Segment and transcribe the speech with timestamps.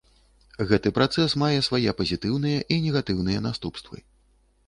[0.69, 3.97] Гэты працэс мае свае пазітыўныя і негатыўныя наступствы.